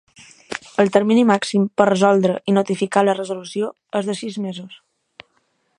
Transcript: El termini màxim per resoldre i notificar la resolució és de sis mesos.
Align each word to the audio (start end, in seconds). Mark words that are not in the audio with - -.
El 0.83 0.87
termini 0.95 1.25
màxim 1.31 1.67
per 1.81 1.87
resoldre 1.89 2.39
i 2.53 2.57
notificar 2.57 3.05
la 3.07 3.15
resolució 3.19 3.69
és 4.01 4.09
de 4.11 4.17
sis 4.23 4.41
mesos. 4.47 4.81